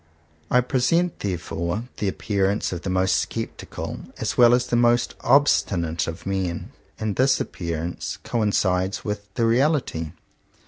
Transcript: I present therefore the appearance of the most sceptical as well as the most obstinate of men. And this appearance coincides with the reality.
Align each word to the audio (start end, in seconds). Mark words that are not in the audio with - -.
I 0.49 0.61
present 0.61 1.19
therefore 1.19 1.83
the 1.97 2.07
appearance 2.07 2.71
of 2.73 2.81
the 2.81 2.89
most 2.89 3.31
sceptical 3.31 3.99
as 4.17 4.35
well 4.35 4.55
as 4.55 4.65
the 4.65 4.75
most 4.75 5.13
obstinate 5.21 6.07
of 6.07 6.25
men. 6.25 6.71
And 6.99 7.17
this 7.17 7.39
appearance 7.39 8.17
coincides 8.23 9.05
with 9.05 9.31
the 9.35 9.45
reality. 9.45 10.13